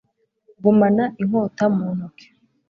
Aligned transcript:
Gumana 0.63 1.03
inkota 1.21 1.65
mu 1.75 1.85
ntoki 1.95 2.25